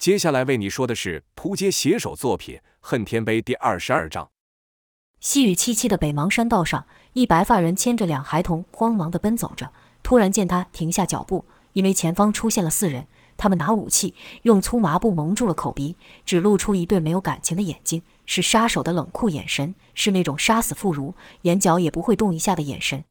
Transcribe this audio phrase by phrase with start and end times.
[0.00, 4.30] 接下来为你说的是扑街写手作品《恨天碑》第二十二章。
[5.20, 9.70] 细雨凄凄的北邙山道上，一白发人牵着两孩童，慌忙地奔走着。
[10.02, 11.44] 突然见他停下脚步，
[11.74, 13.06] 因为前方出现了四人。
[13.36, 15.94] 他们拿武器，用粗麻布蒙住了口鼻，
[16.24, 21.12] 只露出一对没有感情的眼睛，是杀手的冷酷眼神，是那种杀死妇孺，
[21.42, 23.04] 眼角也不会动一下的眼神。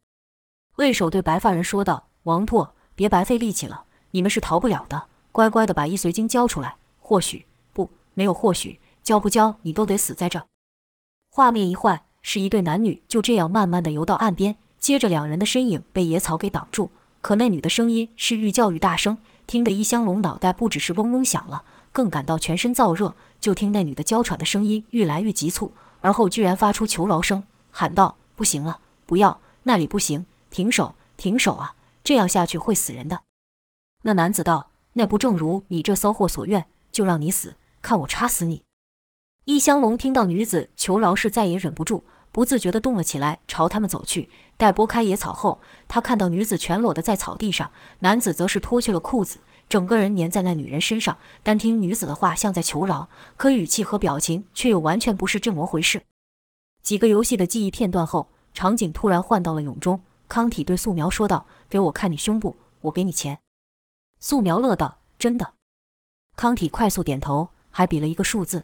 [0.78, 6.78] 卫首对白发人说道：“王拓，别白费力气了，你们是逃不了的，乖乖的把易随经交出来。
[7.10, 10.46] 或许不，没有或许，交不交，你都得死在这。”
[11.33, 19.18] 画面一换，是一对男女就这样慢慢的游到岸边，接着两人的身影被野草给挡住，可那女的声音是愈叫愈大声。
[19.47, 23.16] 听得易香龙脑袋不只是嗡嗡响了，更感到全身燥热。
[23.41, 25.71] 就听那女的娇喘的声音愈来愈急促，
[26.02, 27.41] 而后居然发出求饶声，
[27.71, 31.74] 喊道：“不行了，不要，那里不行，停手，停手啊！
[32.03, 33.22] 这样下去会死人的。”
[34.03, 36.67] 那男子道：“那不正如你这骚货所愿，
[37.00, 38.64] 就让你死，看我插死你！”
[39.45, 42.03] 易香龙听到女子求饶，是再也忍不住。
[42.33, 44.30] 不自觉地动了起来，朝他们走去。
[44.58, 51.17] 待拨开野草后，他看到女子全裸的在草地上，男子则是脱去了裤子，整个人粘在那女人身上。
[51.41, 56.02] 单听女子的话像在求饶，可语气和表情却又完全不是这么回事。
[56.84, 60.02] 几个游戏的记忆片段后，场景突然换到了泳中。
[60.28, 63.39] 康体对素描说道：“给我看你胸部，我给你钱。”
[64.19, 65.53] 素描乐道：“真的？”
[66.39, 68.63] 康体快速点头，还比了一个数字。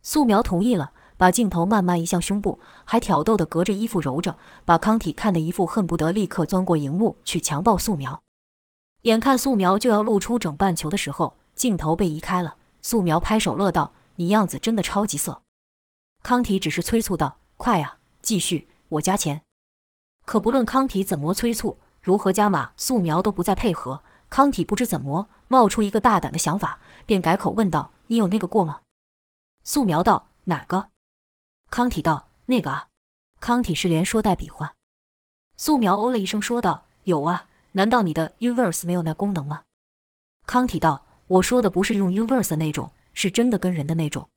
[0.00, 0.92] 素描同意了。
[1.18, 8.22] 把镜头慢慢移向胸部，还挑逗地隔着衣服揉着，把康体看得一副恨不得立刻钻过荧幕去强暴素描。
[9.02, 12.56] 眼看素描就要露出整半球的时候，镜头被移开了。
[12.80, 15.42] 素描拍手乐道：“你样子真的超级色。”
[16.22, 19.42] 康体只是催促道：“快啊，继续，我加钱。”
[20.24, 24.02] 可不论康体怎么催促，如何加码，素描都不再配合。
[24.28, 28.80] 康体不知怎么冒出一个大胆的想法，便改口问道：“你有那个过吗？”
[29.64, 30.88] 素描道：“哪个？”
[31.70, 32.88] 康体道：“那个啊。”
[33.40, 34.74] 康体是连说带比划。
[35.56, 39.62] 素描哦了一声说道：“有啊，难道你的 Universe 没有那功能吗？”
[40.46, 44.28] 康体道：“我说的不是用 Universe 那种，是真的跟人的那种。”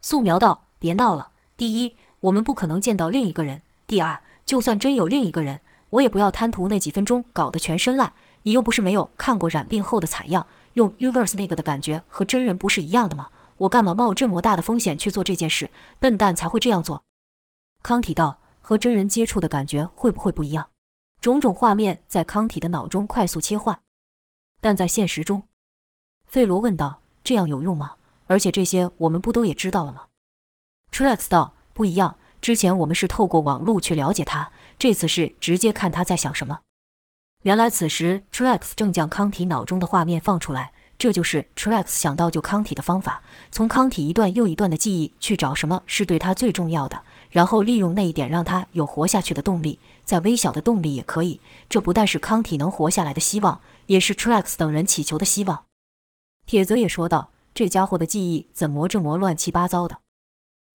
[0.00, 1.32] 素描道：“别闹了。
[1.56, 8.12] 第一，我们不可能见到另一个人；第二，就算真有另一个人，我也不要贪图那几分钟搞得全身烂。
[8.42, 15.68] 你又不是没有看过染病后的采样，用 Uverse 那个的感觉和真人不是一样的吗？”我干嘛冒这么大的风险去做这件事？
[15.98, 17.02] 笨蛋才会这样做。
[17.82, 20.68] 康体道：“和真人接触的感觉会不会不一样？”
[21.20, 23.80] 种种画面在康体的脑中快速切换。
[24.60, 25.42] 但在现实中，
[26.26, 27.96] 费罗问道：“这样有用吗？
[28.28, 30.04] 而且这些我们不都也知道了吗
[30.92, 32.16] t r e x 道：“不一样。
[32.40, 36.60] 之前我们是透过网络去了解他，这次是直接看他在想什么。”
[37.42, 40.72] 原来此时 Truex 正将康体脑中的画面放出来。
[40.98, 43.22] 这就是 Truex 想到救康体的方法，
[43.52, 47.00] 从康体一段又一段的记忆去找什么是对他最重要的，
[47.30, 51.40] 然后利用那一点让他有活下去的动力，再微小的动力也可以。
[51.68, 55.66] 这不但是康体能活下来的希望，也是 Truex 等人祈求的希望。
[56.46, 59.98] 铁则也说道：“这家伙的记忆怎么这么乱七八糟的？”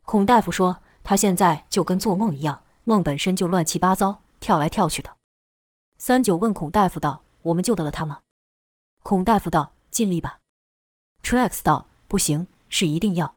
[0.07, 5.09] 孔大夫说：“他现在就跟做梦一样，梦本身就乱七八糟，跳来跳去的。”
[5.97, 8.19] 三九问孔大夫道：“我们救得了他吗？”
[9.03, 10.39] 孔大夫道：尽力吧
[11.23, 13.35] ，Truex 道：“不行，是一定要。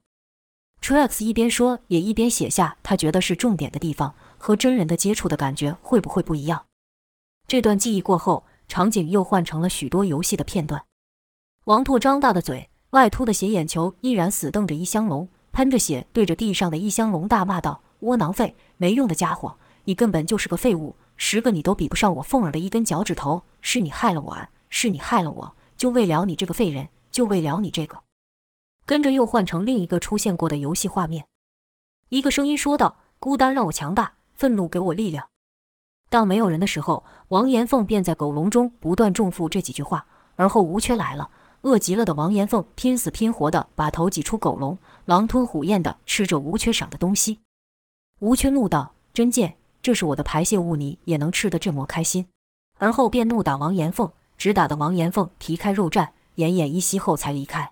[0.81, 6.67] ”Truex 一边说，也一边写下他觉得是重点的地方，和真人的接触的感觉会不会不一样？
[7.49, 10.85] 这段记忆过后，场景又换成了许多游戏的片段。
[11.65, 28.03] 王拓张大的嘴，外凸的斜眼球依然死瞪着易香龙，喷着血对着地上的易香龙大骂道：“窝囊废，没用的家伙，你根本就是个废物，十个你都比不上我凤儿的一根脚趾头，是你害了我，是你害了我。”就为了你这个废人，就为了你这个。
[28.87, 31.27] 跟着又换成另一个出现过的游戏画面，
[32.09, 35.29] 一个声音说道：“孤单让我强大，愤怒给我力量。”
[36.09, 40.07] 当没有人的时候，王延凤便在狗笼中不断重复这几句话。
[40.37, 41.29] 而后吴缺来了，
[41.61, 47.41] 饿极了的王延凤拼死拼活地把头挤出狗笼，狼吞虎咽地吃着吴缺赏的东西。
[48.21, 52.27] 吴缺怒道：“真贱，这是我的排泄物，你也能吃得这么开心？”
[52.81, 54.11] 而后便怒打王延凤。
[54.37, 57.71] 直打得王延凤皮开肉绽，奄奄一息后才离开。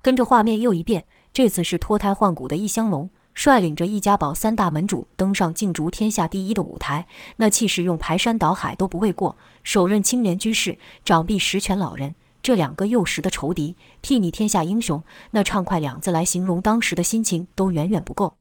[0.00, 1.04] 跟着画面又一变，
[1.34, 7.06] 这次是脱胎换骨的易香龙率领着易家堡三大门主登上竞逐天下第一的舞台，
[7.36, 9.36] 那气势用排山倒海都不为过。
[9.62, 18.38] 手刃青莲居士，掌臂十全老人，这两个幼时的仇敌，睥睨天下英雄，那畅快两字来形容当时的心情都远远不够。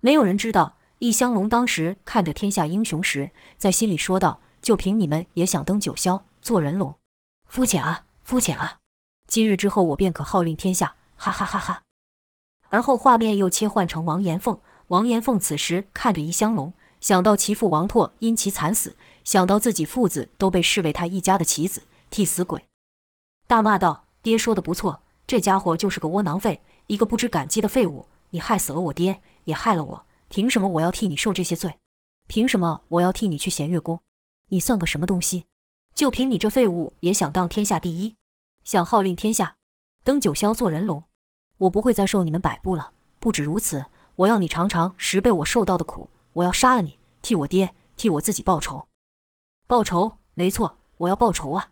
[0.00, 6.94] 没有人知道，易香龙当时看着天下英雄时，在心里说道：“就凭你们也想登九霄？”做人龙，
[7.46, 8.78] 肤浅啊，肤浅啊！
[9.28, 10.96] 今日之后，我便可号令天下！
[11.16, 11.82] 哈哈哈哈！
[12.70, 14.58] 而后画面又切换成王延凤。
[14.86, 16.72] 王延凤此时看着怡香龙，
[17.02, 22.64] 想到其父王拓因其惨死，想到自己父子都被视为他一家的棋子、替死鬼，
[23.46, 28.06] 大骂道：“爹说的不错，这家伙就是个窝囊废，一个不知感激的废物！
[28.30, 31.78] 你害死了我爹，也害了我，凭什么我要替你受这些罪？
[32.26, 34.00] 凭什么我要替你去弦月宫？
[34.48, 35.46] 你算个什么东西？
[35.94, 38.16] 就凭你这废物也想当天下第一，
[38.64, 39.56] 想号令天下，
[40.02, 41.04] 登九霄做人龙？
[41.58, 42.92] 我不会再受你们摆布了。
[43.18, 43.84] 不止如此。”
[44.16, 46.08] 我要你尝尝十倍我受到的苦！
[46.34, 48.86] 我要杀了你，替我爹，替我自己报仇！
[49.66, 50.18] 报仇？
[50.34, 51.70] 没错，我要报仇啊！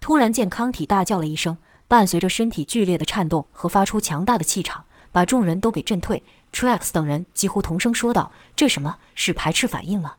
[0.00, 6.24] 突然间，康体大叫了一声，伴随着身体剧烈的颤动和发出强大的气场，把众人都给震退。
[6.52, 8.98] Truex 等人几乎同声说道：“这什么？
[9.14, 10.18] 是排斥反应了？”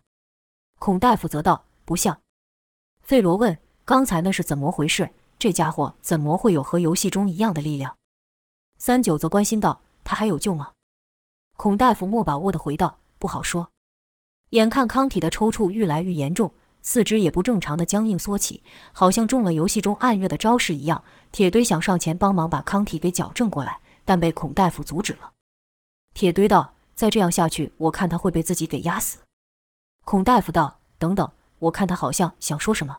[0.79, 2.19] 孔大夫则道：“不像。”
[3.01, 5.11] 费罗问：“刚才那是怎么回事？
[5.37, 7.95] 这家伙怎么会有和游戏中一样的力量？”
[8.79, 10.71] 三九则关心道：“他还有救吗？”
[11.55, 13.69] 孔大夫莫把握地回道：“不好说。”
[14.51, 16.51] 眼看康体的抽搐愈来愈严重，
[16.81, 21.03] 四肢也不正常的僵硬缩起，好像中了游戏中暗月的招式一样。
[21.31, 25.31] 铁堆想上前帮忙把康体给矫正过来，但被孔大夫阻止了。
[26.13, 29.19] 铁堆道：“再这样下去，我看他会被自己给压死。”
[30.05, 32.97] 孔大夫道：“等等，我看他好像想说什么。”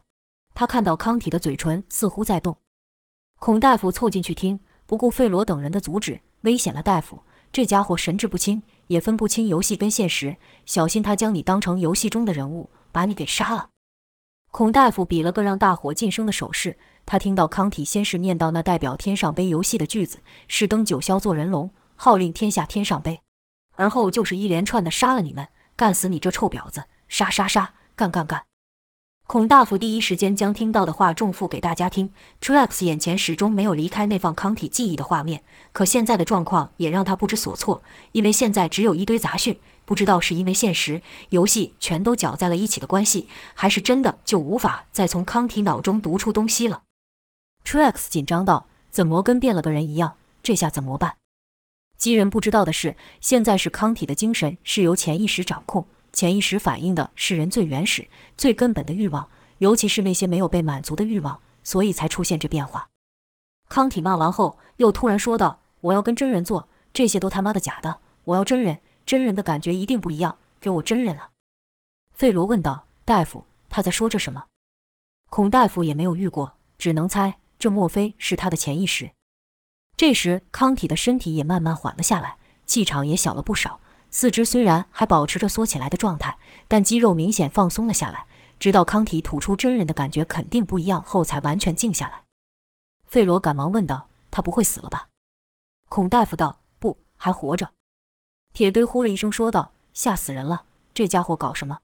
[0.55, 2.57] 他看到康体的嘴唇似乎在动。
[3.41, 7.23] 孔大夫凑进去听，不顾费罗等人的阻止，危险了，大夫。
[7.53, 10.37] 这家伙神志不清，也分不清游戏跟现实，
[10.67, 13.69] 小心他将你当成游戏中的人物，把你给杀了。
[14.51, 16.79] 孔大夫比了个让大伙噤声的手势。
[17.07, 23.21] 他听到康体先是念到那代表天上杯游戏的句子，是登九霄做人龙，号令天下天上杯，
[23.77, 28.45] 而后就是一连串的杀了你们，干死你这臭婊子，杀杀杀，干干干。
[29.27, 32.13] 孔大夫第一时间将听到的话重复给大家听。
[32.43, 35.43] ，Trux 眼前始终没有离开那放康体记忆的画面，
[35.73, 37.83] 可现在的状况也让他不知所措，
[38.13, 41.01] 因为现在只有一堆杂讯，不知道是因为现实
[41.31, 46.83] 游戏全都搅在了一起的关系，还是真的就无法再从康体脑中读出东西了。
[47.65, 50.17] Trux 紧张道：“怎么跟变了个人一样？
[50.43, 51.17] 这下怎么办？”
[52.05, 55.87] 基人不知道的是，现在是康体的精神是由潜意识掌控。
[56.13, 58.07] 潜意识反映的是人最原始、
[58.37, 62.91] 最根本的欲望，尤其是那些没有被满足的欲望，所以才出现这变化。
[63.71, 68.01] 康体骂完后，又突然说道：“我要跟真人做，这些都他妈的假的！
[68.25, 71.31] 我要真人，真人的感觉一定不一样，给我真人啊！”
[72.13, 74.45] 费罗问道：“大夫，他在说着什么？”
[75.33, 79.13] 孔大夫也没有遇过，只能猜，这莫非是他的潜意识？
[79.97, 82.37] 这时，康体的身体也慢慢缓了下来，
[82.67, 83.81] 气场也小了不少。
[84.11, 86.37] 四肢虽然还保持着缩起来的状态，
[86.69, 88.27] 但肌肉明显放松了下来。
[88.61, 92.23] 直到康体吐出真人的感觉肯定不一样后，才完全静下来。
[93.05, 95.09] 费罗赶忙问道：“他不会死了吧？”
[95.91, 97.71] 孔大夫道：“不，还活着。”
[98.55, 100.65] 铁堆呼了一声说道：“吓死人了！
[100.95, 101.81] 这家伙搞什么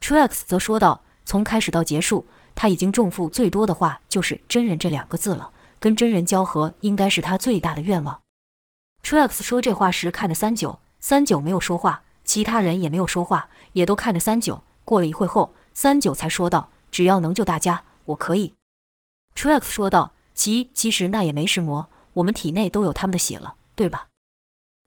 [0.00, 5.52] ？”Truex 则说道：“从开始到结束，他已经重复最多的话就是‘真人’这两个字了。
[5.80, 8.22] 跟真人交合，应该是他最大的愿望。
[9.02, 10.78] ”Truex 说这话时看着三九。
[11.00, 14.62] 三九没有说话，其他人也没有说话，也都看着三九。
[14.84, 18.54] 过了一会后，三九才说道：“只要能救大家，我可以。
[19.34, 24.08] ”Truex 说道：“其其实那也没石魔，我们体内都有他们的血了，对吧？”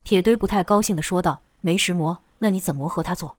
[0.06, 3.38] 铁堆不太高兴地说道：“没石魔，那你怎么和他做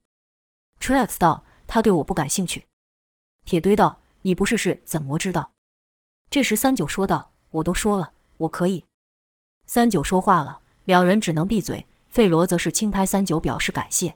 [0.81, 2.65] ？”Truex 道：“他对我不感兴趣。”
[3.45, 5.51] 铁堆道：“你不试试怎么知道？”
[6.29, 8.85] 这时三九说道：“我都说了，我可以。”
[9.65, 11.85] 三九说话了，两人只能闭嘴。
[12.09, 14.15] 费罗则是轻拍三九表示感谢，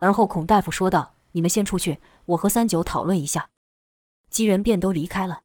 [0.00, 3.48] 而后孔大夫说道：“你们先出去，我和三九讨论一下。”
[4.28, 5.40] 几人便都离开了。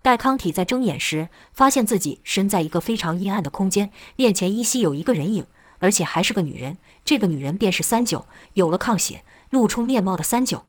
[0.00, 5.46] 待康体在睁眼时，发现自己身在一个非常阴暗的空间，面前依稀有一个人影，
[5.80, 6.78] 而且还是个女人。
[7.04, 8.24] 这个女人便是三九，
[8.54, 10.64] 有了抗血、露出面貌的三九。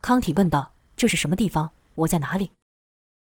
[0.00, 1.72] 康体问道：“这是什么地方？
[1.96, 2.52] 我在哪里？”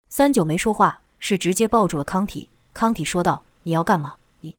[0.09, 2.49] 三九没说话，是直接抱住了康体。
[2.71, 4.55] 康体说道：“你要干嘛？”你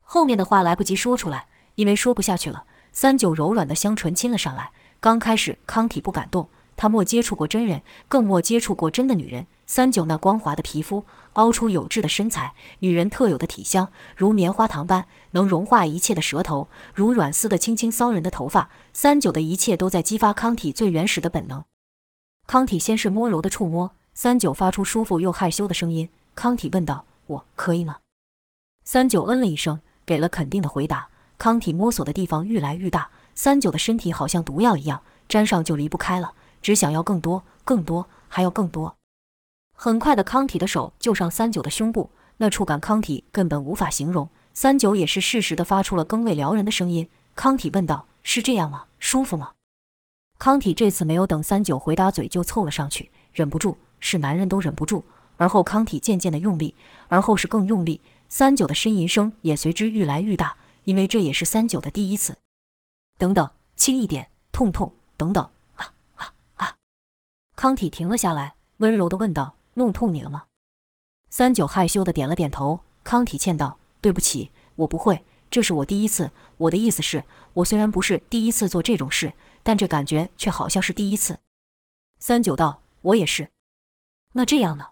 [0.00, 2.64] 后面的话来不及说出来，因为说不下去了。
[2.92, 4.70] 三九柔软的香唇亲了上来。
[5.00, 9.46] 刚开始，康体不敢动，他没接触过真人，更没接触过真的女人。
[9.66, 18.70] 三九那光滑的皮肤，凹出有致的身材，女人特有的体香，如棉花糖般能融化一切的舌头，如软丝的轻轻骚人的头发。
[18.94, 21.62] 三九的一切都在激发康体最原始的本能。
[22.46, 26.08] 康体先是摸柔的触摸，三九发出舒服又害羞的声音。
[26.34, 27.98] 康体问道：“我可以吗？”
[28.84, 29.80] 三九嗯了一声。
[30.04, 31.08] 给了肯定的回答。
[31.38, 38.96] 康体摸索的地方愈来愈大，三九的身体好像毒药一样，沾上就离不开了，只想要更多、更多，还要更多。
[39.76, 44.28] 很快的，康体的手就上三九的胸部，那触感康体根本无法形容。
[44.52, 47.08] 三九也是适时的发出了更为撩人的声音。
[47.34, 48.86] 康体问道：“是这样吗？
[48.98, 49.52] 舒服吗？”
[50.38, 55.06] 康体这次没有等三九回答，嘴就凑了上去，忍不住，是男人都忍不住。
[55.38, 56.74] 而后康体渐渐的用力，
[57.08, 62.36] 而后是更用力，三九的呻吟声也随之愈来愈大，因为这也是三九的第一次。
[63.18, 65.42] 等等，轻一点，痛痛，等等，
[65.76, 66.76] 啊啊啊！
[67.56, 70.44] 康体停了下来，温柔的问道：“弄痛你了吗？”
[71.28, 72.80] 三九害羞的点了点头。
[73.02, 79.32] 康体歉道：“对不起，我不会。”这是我第一次，我的意思是，我虽然不是第一次做这种事，
[79.62, 81.40] 但这感觉却好像是第一次。
[82.18, 83.50] 三九道：“我也是。”
[84.32, 84.86] 那这样呢？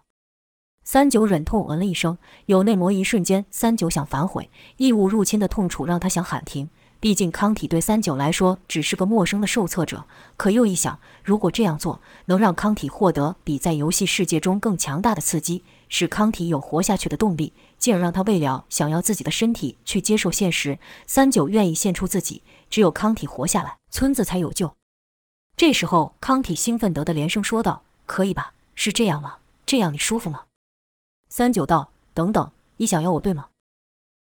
[0.83, 2.17] 三九忍痛嗯了一声，
[2.47, 6.69] 有内膜一瞬间，三九想反悔，异物入侵的痛楚让他想喊停。
[6.99, 10.05] 毕竟康体对三九来说只是个陌生的受测者，
[10.37, 24.71] 可又一想，如果这样做能让康体获得比在游戏世界中更强大的刺激，使康体有活下去的动力，进而让他为了想要自己的身体去接受现实，三九愿意献出自己，只有康体活下来，村子才有救。
[25.57, 28.53] 这时候，康体兴奋得的连声说道：“可以吧？
[28.75, 29.39] 是这样吗？
[29.65, 30.45] 这样你舒服吗？”
[31.29, 33.49] 三九道：“等等，你想要我对吗？”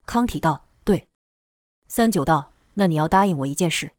[0.06, 1.08] 康体道：“对。”
[1.88, 2.52] 三九道。
[2.78, 3.94] 那你要答应我一件事，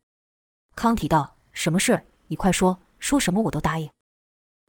[0.75, 2.05] 康体道：“什么事？
[2.27, 3.91] 你快说，说什么我都答应。”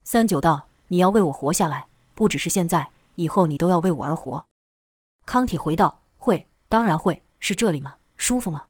[0.06, 4.46] 三九道：“你要为我活下来，不只是现在，以后你都要为我而活。”
[5.28, 7.22] 康体回道：“会，当然会。
[7.40, 7.98] 是这里吗？
[8.16, 8.68] 舒服吗？”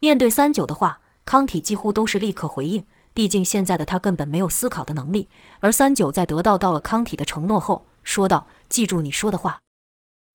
[0.00, 2.84] 面对三九的话，康体几乎都是立刻回应。
[3.18, 9.58] 毕竟现在的他根本没有思考的能力，而三九在得到到了康体的承诺后，说道：“记住你说的话。”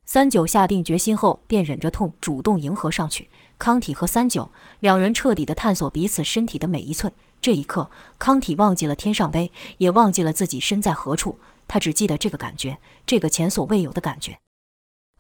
[0.05, 3.29] 三九下定决心后，便忍着痛主动迎合上去。
[3.57, 7.13] 康体和三九两人彻底的探索彼此身体的每一寸。
[7.39, 11.39] 这一刻，康体忘记了天上杯，也忘记了自己身在何处。
[11.69, 14.39] 他只记得这个感觉，这个前所未有的感觉。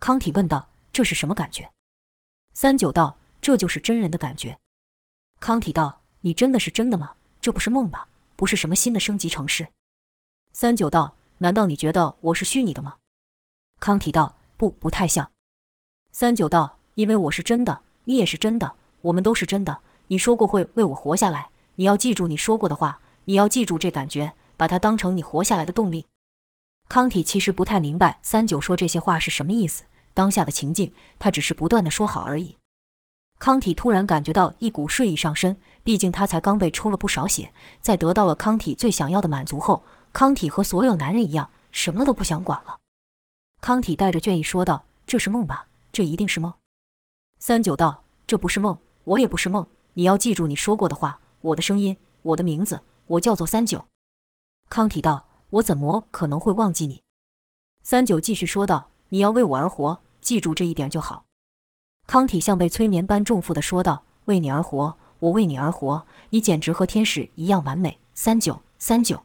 [0.01, 1.71] 康体问道：“这是什么感觉？”
[2.53, 4.59] 三九道：“这就是真人的感觉。”
[5.39, 7.13] 康体道：“你真的是真的吗？
[7.43, 8.07] 这不是梦吧？
[8.35, 9.67] 不是什么新的升级城市？”
[10.53, 12.95] 三九道：“难道你觉得我是虚拟的吗？”
[13.79, 14.37] 康体道。
[14.55, 15.29] 不，不太像。
[16.11, 19.81] 三九道，因为我是真的，你也是真的，我们都是真的。
[20.07, 26.05] 你说过会为我活下来，你要记住你说过的话，你要记住这感觉，把它当成你活下来的动力。
[26.87, 29.83] 康体其实不太明白三九说这些话是什么意思，
[30.13, 32.55] 当下的情境，他只是不断的说好而已。
[33.43, 39.83] 康体突然感觉到一股睡意上身，毕竟他才刚被抽了不少血，在得到了康体最想要的满足后，
[40.13, 42.77] 康体和所有男人一样，什么都不想管了。
[43.59, 45.67] 康体带着倦意说道：“这是梦吧？
[45.91, 46.53] 这一定是梦。”
[47.37, 49.67] 三九道：“这不是梦，我也不是梦。
[49.95, 53.83] 你要记住你说过的话，我的声音，我的名字，我叫做三九。”
[54.71, 55.25] 康体道
[55.59, 57.03] ：“我怎么可能会忘记你？”
[57.83, 61.25] 三九继续说道：“你要为我而活，记住这一点就好。”
[62.05, 69.23] 康体像被催眠般重复地说道：“为你而活，我为你而活，你简直和天使一样完美。”三九，三九，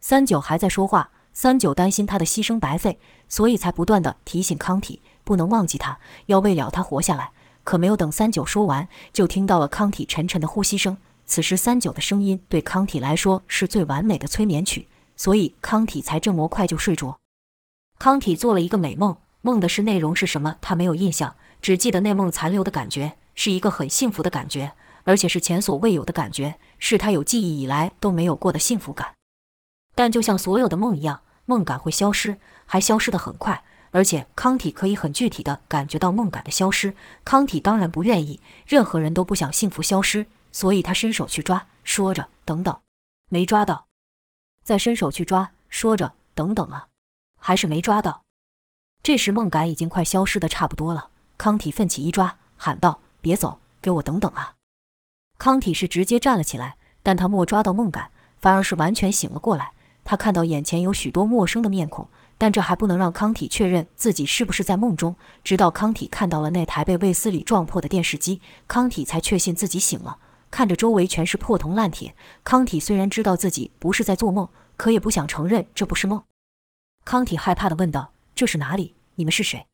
[0.00, 1.10] 三九还在说话。
[1.34, 7.30] 三九担心他的牺牲白费，所以才不断地提醒康体不能忘记他，要为了他活下来。
[7.62, 10.96] 可没有等三九说完，就听到了康体沉沉的呼吸声。
[11.26, 17.18] 此时三九的声音对康体来说是最完美的催眠曲，所以康体才这么快就睡着。
[17.98, 24.72] 康体做了一个美梦，梦的是内容是什么，他没有印象，只记得那梦残留的感觉是一个很幸福的感觉，
[25.04, 29.14] 而且是前所未有的感觉，是他有记忆以来都没有过的幸福感。
[29.94, 31.22] 但就像所有的梦一样。
[31.50, 32.36] 梦感会消失，
[32.66, 36.94] 还消失得很快，而且康体可以很具体地感觉到梦感的消失。
[37.24, 42.78] 康体当然不愿意，任何人都不想幸福消失，所以他伸手去抓，说着“等等”，
[43.32, 43.86] 没抓到，
[44.62, 46.88] 再伸手去抓，说着“等等啊”，
[47.40, 48.20] 还是没抓到。
[49.02, 51.08] 这时梦感已经快消失得差不多了，
[51.38, 54.54] 康体奋起一抓，喊道：“别走，给我等等啊！”
[55.38, 59.70] 康体是直接站了起来，但他没抓到梦感，反而是完全醒了过来。
[60.04, 65.14] 他看到眼前有许多陌生的面孔，但这还不能让康体确认自己是不是在梦中。
[65.44, 70.18] 直到康体看到了那台被卫斯理撞破的电视机，康体才确信自己醒了。
[70.50, 76.24] 看着周围全是破铜烂铁，康体虽然知道自己不是在做梦，可也不想承认这不是梦。
[77.04, 78.94] 康体害怕地问道：“这是哪里？
[79.14, 79.66] 你们是谁？”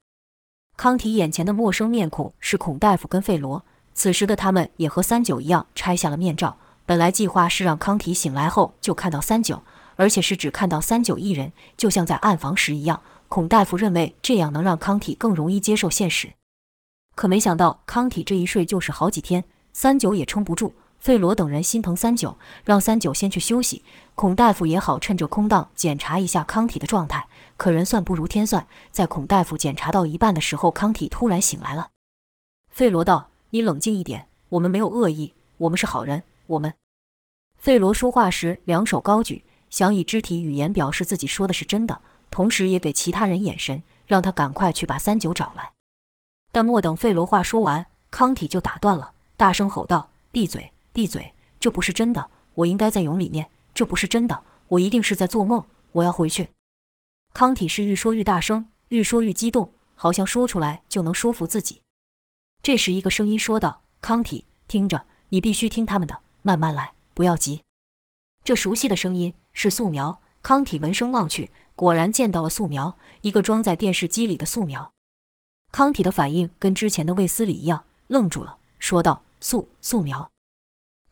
[0.77, 3.65] 康体眼前的陌生面孔是孔大夫跟费罗。
[3.95, 6.57] 此时的他们也和三九一样拆下了面罩。
[6.85, 9.63] 本来计划是让康体醒来后就看到三九。
[9.97, 13.01] 而且是只看到三九一人，就像在暗房时一样。
[13.29, 16.33] 孔大夫认为这样能让康体更容易接受现实，
[17.15, 20.75] 可没想到康体这一睡就是好几天，三九也撑不住。
[21.05, 23.85] 费罗等人心疼三九，让三九先去休息。
[24.15, 27.29] 孔大夫也好趁着空档检查一下康体的状态。
[27.59, 31.91] 可人算不如天算，在孔大夫检查到一半的时候，康体突然醒来了。
[32.71, 36.23] 费罗道：“你冷静一点，我们没有恶意，我们是好人。
[36.47, 36.73] 我们……”
[37.61, 45.73] 费罗说话时两手高举，想以肢体语言表示自己说的是真的，同时也给其他人眼神，让他赶快去把三九找来。
[46.51, 51.35] 但莫等费罗话说完，康体就打断了，大声吼道：“闭嘴！”闭嘴！
[51.59, 53.51] 这不是真的，我应该在蛹里面。
[53.75, 55.67] 这不是真的，我一定是在做梦。
[55.91, 56.51] 我要回去。
[57.33, 61.83] 康体是愈说愈大声，愈说愈激动，好像说出来就能说服自己。
[62.63, 67.63] 这时，一个声音说道：“康体，听着，你必须听他们的，慢慢来，不要急。”
[68.45, 70.21] 这熟悉的声音是素描。
[70.43, 74.93] 康体闻声望去，果然见到了素描，一个装在电视机里的素描。
[75.73, 80.31] 康体的反应跟之前的卫斯理一样，愣住了，说道：“素素描。”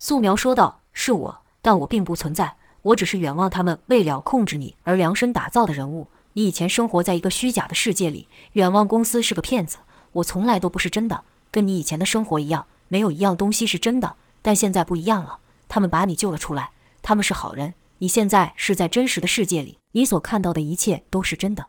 [0.02, 2.56] 素描说道：“是我，但我并不存在。
[2.82, 6.08] 我只是远望他们为了控制你而量身打造的人物。
[6.32, 9.76] 你以前生活在一个虚假的世界里，远望公司是个骗子。
[10.14, 14.16] 我从来都不是真的，跟你以前的生活一样，没有一样东西是真的。
[14.42, 17.74] 但现在不一样了，他们把你救了出来，他们是好人。
[17.98, 21.68] 你现在是在真实的世界里，你所看到的一切都是真的。”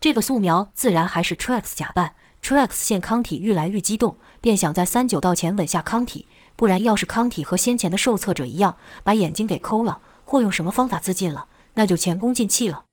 [0.00, 2.14] 这个素描自然还是 Trax 假扮。
[2.42, 6.26] Trax 见康体愈来愈激动，便想在三九道前吻下康体。
[6.62, 12.84] 不然，要是康体和先前的受测者一样，把眼睛给抠了，或用什么方法自尽了，那就前功尽弃了。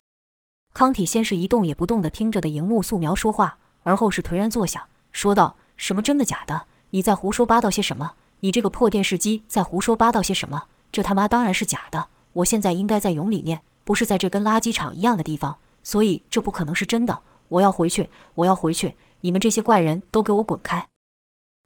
[0.73, 6.63] 康体先是一动也不动地听着的荧幕素描说话，而后是颓然坐下，说道：“什么真的假的？
[6.89, 8.13] 你在胡说八道些什么？
[8.39, 10.63] 你这个破电视机在胡说八道些什么？
[10.91, 12.07] 这他妈当然是假的！
[12.33, 17.19] 我现在应该在蛹里面，不是在这跟垃圾场一样的地方，所以这不可能是真的。
[17.49, 18.95] 我要回去，我要回去！
[19.21, 20.87] 你们这些怪人都给我滚开！”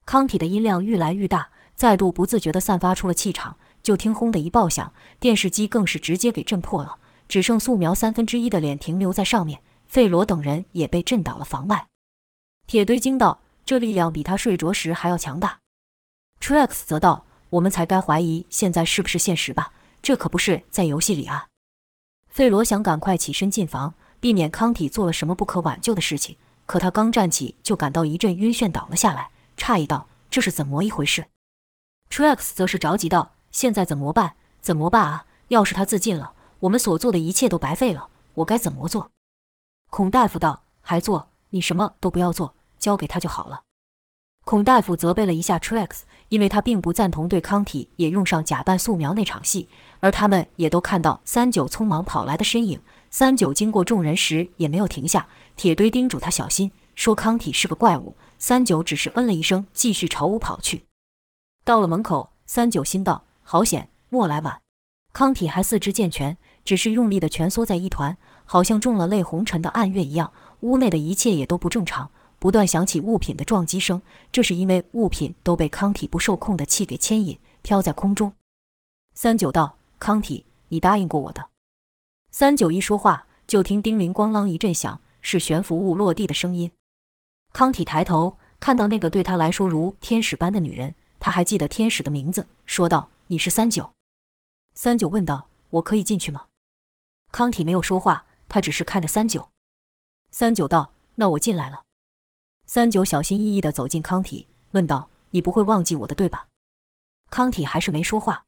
[0.06, 1.48] 康体的音量愈来愈大。
[1.84, 6.96] 再度不自觉地散发出了气场，就听“轰”的一爆响，电视机更是直接给震破了，
[7.28, 9.60] 只剩素描三分之一的脸停留在上面。
[9.86, 11.88] 费罗等人也被震倒了房外。
[12.68, 15.60] 铁堆惊道：“这力量比他睡着时还要强大。
[16.39, 19.74] ”Trax 则道：“我们才该怀疑现在是不是现实吧？
[20.02, 21.48] 这可不是在游戏里啊！”
[22.32, 31.26] 费罗想赶快起身进房，避免康体做了什么不可挽救的事情，可他刚站起，就感到一阵晕眩，倒了下来，诧异道：“这是怎么一回事？”
[32.13, 34.36] Trax 则是着急道：“现在怎么办？
[34.62, 35.26] 怎么办啊？
[35.47, 38.10] 要是他自尽了，我们所做的一切都白费了。
[38.36, 39.10] 我该怎么做？”
[39.89, 41.30] 孔大夫道：“还做？
[41.49, 43.62] 你什么都不要做，交给他就好了。”
[44.45, 49.67] 孔大夫责备了一下 Trax，因为他并不赞同对康体也用上假扮素描那场戏，
[49.99, 52.80] 而他们也都看到三九匆忙跑来的身影。
[53.10, 55.26] 三九经过众人时也没有停下。
[55.56, 58.15] 铁堆叮嘱他小心，说康体是个怪物。
[58.38, 60.86] 三九只是嗯了一声，继续朝屋跑去。
[61.65, 64.60] 到了门口，三九心道：“好险，莫来晚。”
[65.13, 70.34] 康体还四肢健全，只是用力地蜷缩在一团，好像中了泪红尘的暗月一样。
[70.60, 74.02] 屋内的一切也都不正常，不断响起物品的撞击声。
[74.30, 78.34] 这是因为物品都被康体不受控的气给牵引，飘在空中。
[79.13, 81.47] 三九道：“康体，你答应过我的。”
[82.30, 86.71] 三九一说话，就听叮铃咣啷一阵响，是悬浮物落地的声音。
[87.54, 90.95] 康体抬头，看到那个对他来说如天使般的女人。
[91.24, 93.94] 他还记得天使的名字，说道：“你是三九。”
[94.76, 96.48] 三九问道：“我可以进去吗？”
[97.32, 99.48] 康体没有说话，他只是看着三九。
[100.32, 101.84] 三九道：“那我进来了。”
[102.68, 106.48] 三九小心翼翼地走进康体，问道：“你不会忘记我的，对吧？”
[107.32, 108.44] 康体还是没说话。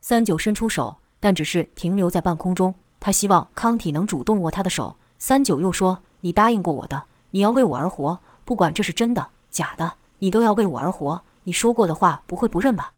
[0.00, 2.74] 三九伸出手，但只是停留在半空中。
[2.98, 4.96] 他希望康体能主动握他的手。
[5.18, 12.94] 三九又说：“你答应过我的，你要为我而活，不管这是真的假的，你都要为我而活。”你说过的话不会不认吧？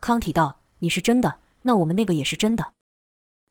[0.00, 2.72] 康体道：“你是真的，那我们那个也是真的。”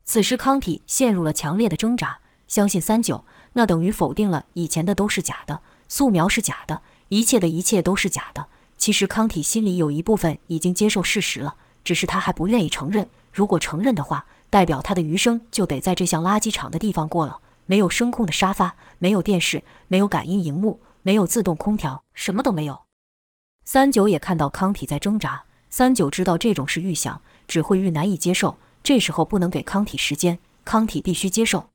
[0.04, 3.24] 此时康体陷入了强烈的挣扎，相信三九，
[3.54, 8.46] 那等于否定了以前的都是假的，素描是假的，一切的一切都是假的。
[8.76, 13.08] 其实康体心里有一部分已经接受事实了，只是他还不愿意承认。
[13.32, 22.83] 如果承认的话，代表他的余生就得在这像垃圾场的地方过了，没有声控的沙发，没有电视，没有感应荧幕，没有自动空调，什么都没有。
[23.64, 31.70] 三九也看到康体在挣扎，三九知道这种事愈想只会愈难以接受，这时候不能给康体时间，康体必须接受。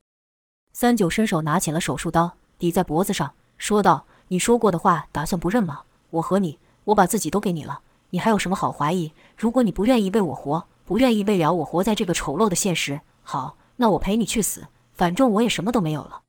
[0.71, 5.81] 三九伸手拿起了手术刀，抵在脖子上，说道：“你说过的话，打算不认吗？
[6.11, 9.11] 我和你，我把自己都给你了，你还有什么好怀疑？
[9.35, 16.21] 如果你不愿意为我活，不愿意为了我活在这个丑陋的现实，好，那我陪你去死，反正我也什么都没有了。”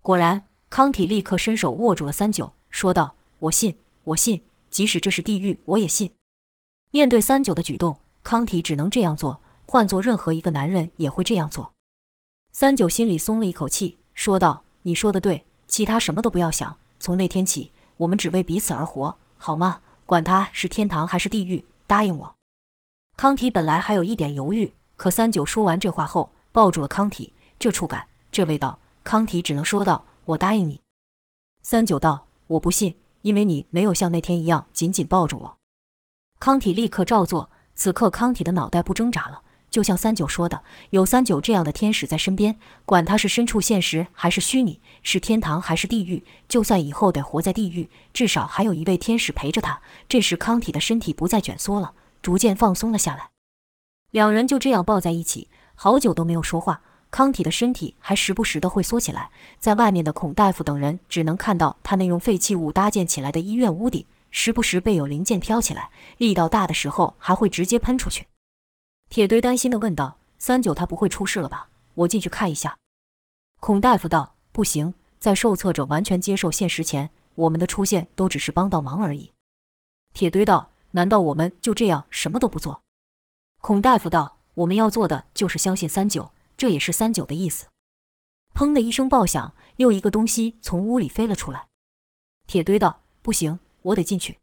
[0.00, 4.42] 果然，康体立刻伸手握住了三九，说道：“我信，我信。”
[4.76, 6.12] 即使这是地狱，我也信。
[6.90, 11.72] 面对三九的举动，康体只能这样做，换做任何一个男人也会这样做。
[12.52, 16.76] 三九心里松了一口气，说道：“你说的对，其他什么都不要想。
[17.00, 19.80] 从那天起，我们只为彼此而活，好吗？
[20.04, 22.34] 管他是天堂还是地狱，答应我。”
[23.16, 27.32] 康体本来还有一点犹豫，可三九说完这话后，抱住了康体。
[27.58, 30.82] 这触感，这味道，康体只能说道：“我答应你。”
[31.64, 32.94] 三九道：“我不信，
[33.26, 35.56] 因为你没有像那天一样紧紧抱住我。”
[36.38, 37.50] 康体立刻照做。
[37.74, 49.78] 此刻，康体的脑袋不挣扎了，就像三九说的，有三九这样的天使在身边，管他是身处现实还是虚拟，是天堂还是地狱，就算以后得活在地狱，至少还有一位天使陪着他。
[50.08, 53.28] 这时，康体的身体不再卷缩了，逐渐放松了下来。
[54.10, 56.80] 两人就这样抱在一起，好久都没有说话。
[57.10, 68.26] 康体的身体还时不时的会缩起来，在外面的孔大夫等人只能看到他那用废弃物搭建起来的医院屋顶，时不时备有零件飘起来，力道大的时候还会直接喷出去。
[69.08, 71.68] 铁堆担心的问道：“三九他不会出事了吧？
[71.94, 72.76] 我进去看一下。”
[73.60, 79.32] 孔大夫道：“不行，在受测者完全接受现实前，我们的出现都只是帮倒忙而已。”
[80.12, 82.82] 铁堆道：“难道我们就这样什么都不做？”
[83.62, 87.66] 孔大夫道：“我们要做的就是相信三九。”这也是三九的意思。
[88.54, 91.68] 砰的一声爆响，又一个东西从屋里飞了出来。
[92.46, 94.38] 铁堆道：“不行，我得进去。”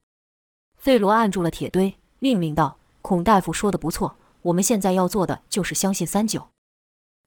[0.78, 6.49] 费罗按住了铁堆，命令道：“孔大夫说的不错，我们现在要做的就是相信三九。”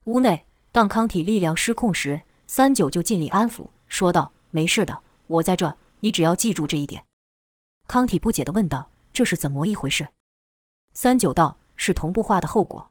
[0.05, 7.03] 屋内，当康体力量失控时，三九就尽力安抚，说道：“没事的，我在这，你只要记住这一点。”
[7.87, 10.07] 康体不解地问道：“这是怎么一回事？”
[10.93, 12.89] 三九道：“是同步化的后果。”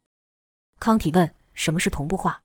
[0.79, 1.33] 康体问。
[1.57, 2.43] 什么是同步化？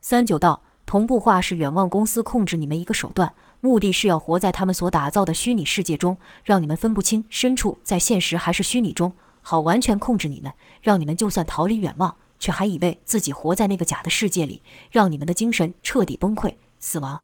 [0.00, 17.20] 三九道：同步化是远望公司控制你们一个手段，目的是要活在他们所打造的虚拟世界中，让你们分不清身处在现实还是虚拟中，好完全控制你们，让你们就算逃离远望，却还以为自己活在那个假的世界里，让你们的精神彻底崩溃死亡。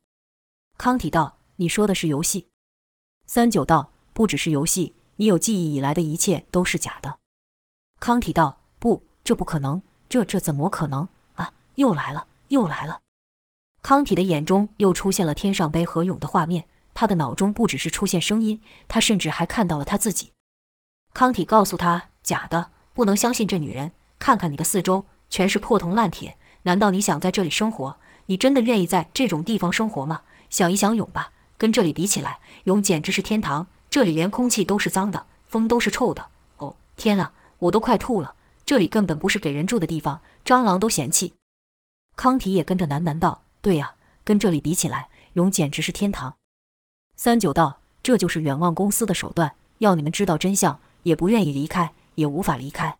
[0.76, 2.48] 康体道：你说的是游戏？
[3.26, 7.18] 三九道：不只是游戏，你有记忆以来的一切都是假的。
[8.00, 9.80] 康体道：不，这不可能。
[10.12, 11.54] 这这怎么可能啊！
[11.76, 13.00] 又来了，又来了！
[13.80, 20.32] 康体的眼中又出现了天上杯和勇的画面，他的脑中不只是出现声音，他甚至还看到了他自己。
[21.14, 23.92] 康体告诉他：“假的，不能相信这女人。
[24.18, 26.36] 看看你的四周，全是破铜烂铁。
[26.64, 27.96] 难道你想在这里生活？
[28.26, 30.20] 你真的愿意在这种地方生活吗？
[30.50, 33.66] 想一想勇吧，跟这里比起来，勇简直是天堂。
[33.88, 36.26] 这里连空气都是脏的，风都是臭的。
[36.58, 38.34] 哦，天啊，我都快吐了。”
[38.72, 41.34] 这里根本不是给人住的地方，蟑螂都嫌弃。
[42.16, 46.36] 康体也跟着喃喃道：“对呀，跟这里比起来，涌简直是天堂。”
[47.14, 52.96] 三九道：“这就是远望公司的手段，要你们知道真相，也不愿意离开，也无法离开。”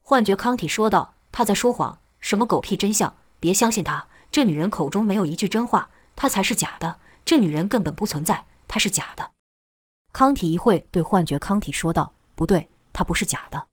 [0.00, 3.12] 幻觉康体说道：“他在说谎，什么狗屁真相？
[3.40, 7.00] 别相信他，这女人口中没有一句真话，她才是假的。
[7.24, 9.32] 这女人根本不存在，她是假的。”
[10.14, 13.66] 康体一会对幻觉康体说道：“不对，她不是假的。”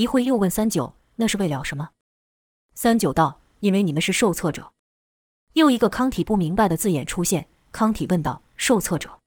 [0.00, 1.90] 一会又问三九：“那是为了什么？”
[2.74, 4.72] 三九道：“因为你们是受测者。”
[5.52, 7.48] 又一个康体不明白的字眼出现。
[7.70, 9.18] 康体问道：“受测者？”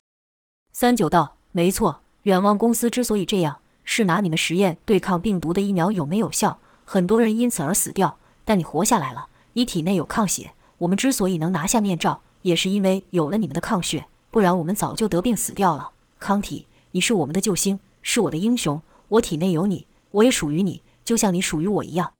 [0.73, 10.53] 三九道：“没错，远望公司之所以这样，是拿你们实验对抗病毒的疫苗有没有效，很多人因此而死掉，但你活下来了，你体内有抗血。
[10.79, 15.91] 我们之所以能拿下面罩，也是因为有了你们的抗血，不然我们早就得病死掉了。
[16.17, 22.13] 康体，你是我们的救星，是我的英雄，我体内有你。”我也属于你，就像你属于我一样。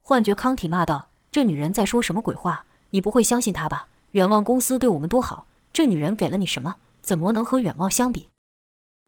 [0.00, 2.64] 幻觉康体骂道：“这女人在说什么鬼话？
[2.90, 3.88] 你不会相信她吧？
[4.12, 6.76] 远望公司对我们多好，这女人给了你什么？
[7.02, 8.28] 怎么能和远望相比？”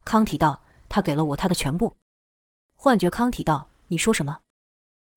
[0.04, 1.96] 康体道：“她给了我她的全部。”
[2.74, 4.40] 幻觉康体道：“你说什么？”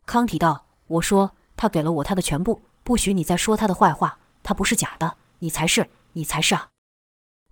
[0.06, 4.19] 康体道：“我说她给了我她的全部，不许你再说她的坏话。
[4.43, 6.69] 她不是假的，你才是，你才是啊！”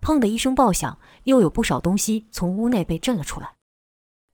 [0.02, 3.56] 砰的一声爆响，又有不少东西从屋内被震了出来。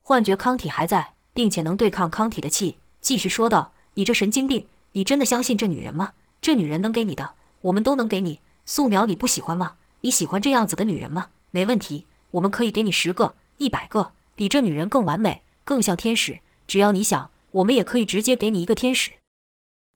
[0.08, 6.13] 幻觉康体还在，并且能对抗康体的气，继续说道：“你这神经病，你真的相信这女人吗？
[6.39, 8.39] 这女人能给你的，我们都能给你。
[8.65, 9.76] 素描你不喜欢吗？
[10.00, 11.32] 你喜欢这样子的女人吗？
[11.52, 16.39] 没问题，我们可以给你十个、一百个，比这女人更完美、更像天使。
[16.65, 19.12] 只要你想，我们也可以直接给你一个天使。”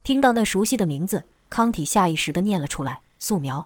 [0.03, 3.65] 听到那熟悉的名字，康体下意识地念了出来：“素描。”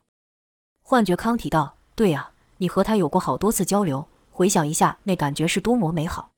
[0.85, 6.29] 幻觉康体道：“对呀，你和她有过好多次交流，回想一下，那感觉是多么美好。”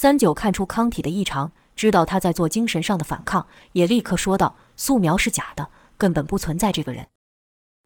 [0.00, 7.08] 三九看出康体的异常，知道他在做精神上的反抗，也立刻说道：“素描是假的，根本不存在这个人。”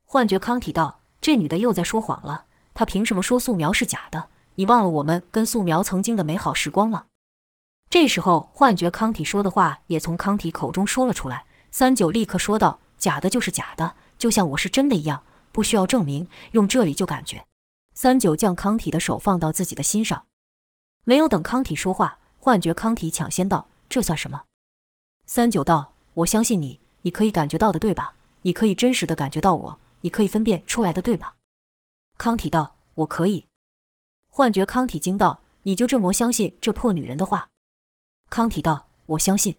[0.05, 2.45] 幻觉康体道：“这女的又在说谎了，
[2.75, 4.29] 她凭什么说素描是假的？
[4.57, 7.07] 你忘了我们跟素描曾经的美好时光了？
[7.89, 11.47] 这时候，幻觉康体说的话也从康体口中说了出来。
[11.71, 17.47] 三九立刻说道：“假的就是假的，就像我是真的一样，不需要证明，用这里就感觉。”
[17.97, 20.25] 三九将康体的手放到自己的心上，
[21.05, 24.45] 没有等康体说话，幻觉康体抢先道：“这算什么？”
[25.27, 28.15] 三九道：“我相信你，你可以感觉到的，对吧？
[28.43, 31.37] 你可以真实的感觉到我，你可以分辨出来的，对吧？”
[32.19, 33.47] 康体道：“我可以。”
[34.31, 37.49] 幻觉康体惊道：“你就这么相信这破女人的话？”
[38.31, 39.57] 康体道：“我相信。”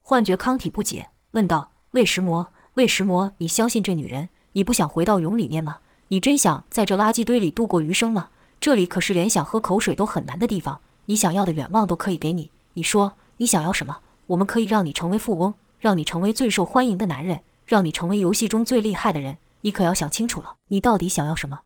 [0.00, 2.52] 幻觉康体不解，问道：“为什么？
[2.74, 4.30] 为什么你相信这女人？
[4.52, 5.80] 你不想回到蛹里面吗？
[6.08, 8.30] 你真想在这垃圾堆里度过余生吗？
[8.64, 10.80] 这里可是连想喝口水都很难的地方。
[11.04, 12.50] 你想要的远望都可以给你。
[12.72, 13.98] 你说你想要什么？
[14.28, 19.36] 我们可以让你成为富翁，让你成为最受欢迎的男人，让你成为游戏中最厉害的人。
[19.60, 21.60] 你可要想清楚了，你到底想要什么？”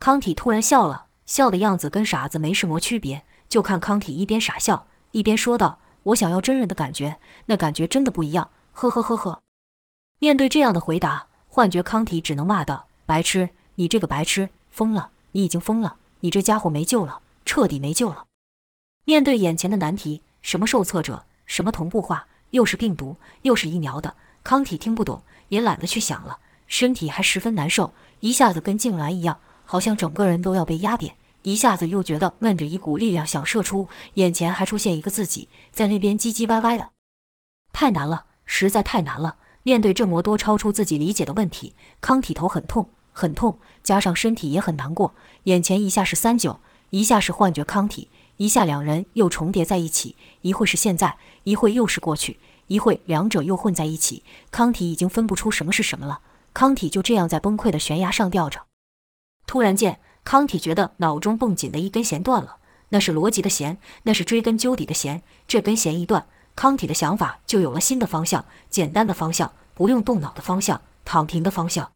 [0.00, 3.22] 康体突然笑了，笑的样子跟傻子没什么区别。
[3.48, 4.88] 就看康体一边傻笑。
[5.12, 9.40] 一边说道：“我想要真人的感觉，那感觉真的不一样。”呵呵呵呵。
[10.18, 13.50] 面对这样的回答，幻觉康体只能骂道：“白痴！
[13.76, 15.12] 你这个白痴，疯了！
[15.30, 15.94] 你已经疯了！
[16.20, 18.26] 你这家伙没救了，彻底没救了！”
[19.04, 31.14] 面对眼前的难题，什么受测者，什么同步化，又是病毒，又是疫苗的，康体听不懂，也懒得去想了，身体还十分难受，一下子跟痉挛一样，好像整个人都要被压扁。
[31.42, 36.90] 一下子又觉得闷着一股力量想射出，眼前还出现一个自己在那边唧唧歪歪的，
[37.72, 39.36] 太难了，实在太难了。
[39.62, 45.12] 面对这么多超出自己理解的问题，康体头很痛很痛，加上身体也很难过。
[45.42, 54.22] 眼前一下是三九，一下是幻觉康体，一下两人又重叠在一起，一会是现在，一会又是过去，一会两者又混在一起。
[54.52, 56.20] 康体已经分不出什么是什么了。
[56.54, 58.60] 康体就这样在崩溃的悬崖上吊着，
[59.46, 59.98] 突然间。
[60.24, 62.58] 康体觉得脑中绷紧的一根弦断了，
[62.90, 65.22] 那是逻辑的弦，那是追根究底的弦。
[65.46, 71.90] 这根弦一断，康体的想法就有了新的方向，简单的方向，不用动脑的方向，躺平的方向。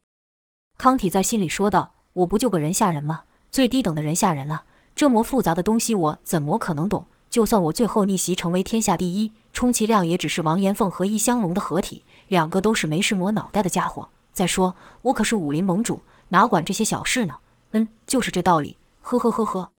[0.83, 3.23] 康体在心里说道：“我不就个人下人吗？
[3.53, 4.65] 最低等的人下人了。
[4.97, 7.07] 这么复杂的东西，我怎么可能懂？
[7.31, 14.09] 就算我最后逆袭成为天下第一，充其量也只是王延凤和易香龙的合体，两个都是没事磨脑袋的家伙。
[14.33, 17.37] 再说，我可是武林盟主，哪管这些小事呢？”
[17.71, 18.77] 嗯，就是这道理。
[19.03, 19.71] 呵呵呵呵，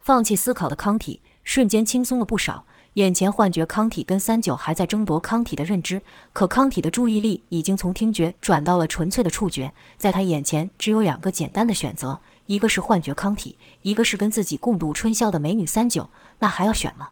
[0.00, 2.64] 放弃思考的康体瞬间轻松了不少。
[2.94, 6.02] 眼前幻觉康体跟三九还在争夺康体的认知，
[6.34, 9.72] 可康体的注意力已经从听觉转到了纯粹的触觉。
[9.96, 16.10] 在他眼前只有两个简单的选择：一个是幻觉康体，一个是跟自己共度春宵的美女三九。
[16.40, 17.10] 那还要选吗？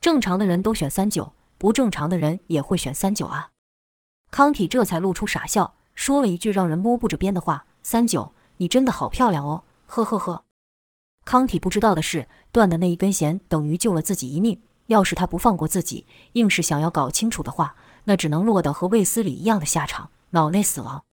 [0.00, 3.50] 正常的人都选三九，不正常的人也会选三九啊。
[4.32, 10.42] 康体这才露出傻笑，说了一句让人摸不着边的话：“三九。”你真的好漂亮哦，呵呵呵。
[11.24, 14.60] 康体不知道的是，断的那一根弦等于救了自己一命。
[14.88, 21.07] 要是他不放过自己，硬是想要搞清楚的话，那只能落得和卫斯理一样的下场，脑内死亡。